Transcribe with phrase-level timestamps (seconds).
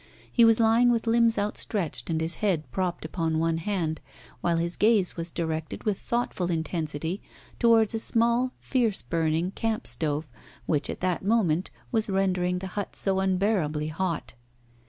[0.31, 4.01] He was lying with limbs outstretched and his head propped upon one hand,
[4.41, 7.21] while his gaze was directed with thoughtful intensity
[7.59, 10.27] towards a small, fierce burning camp stove,
[10.65, 14.33] which, at that moment, was rendering the hut so unbearably hot.